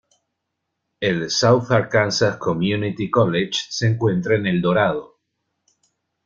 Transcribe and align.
El 0.99 1.29
"South 1.29 1.69
Arkansas 1.69 2.39
Community 2.39 3.11
College" 3.11 3.65
se 3.69 3.85
encuentra 3.85 4.33
en 4.35 4.47
El 4.47 4.59
Dorado. 4.59 5.19